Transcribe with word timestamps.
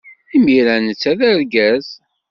Imir-a 0.35 0.75
netta 0.77 1.11
d 1.19 1.21
argaz. 1.31 1.87